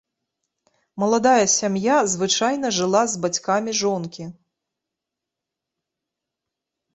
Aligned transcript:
Маладая 1.01 1.43
сям'я 1.57 1.97
звычайна 2.13 2.71
жыла 2.77 3.03
з 3.11 3.19
бацькамі 3.27 3.77
жонкі. 3.81 4.27